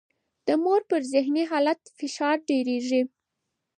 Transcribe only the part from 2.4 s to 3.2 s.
زیاتېږي.